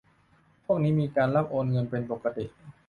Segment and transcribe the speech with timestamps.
[0.65, 2.45] พวกนี้มีการรับโอนเงินเป็นปกติ